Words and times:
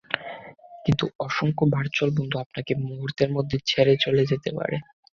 কিন্তু 0.85 1.05
অসংখ্য 1.19 1.63
ভারচুয়াল 1.75 2.09
বন্ধু 2.17 2.35
আপনাকে 2.39 2.71
মুহূর্তের 2.83 3.29
মধ্যে 3.35 3.57
ছেড়ে 3.69 3.93
চলে 4.03 4.23
যেতে 4.31 4.49
পারে। 4.57 4.77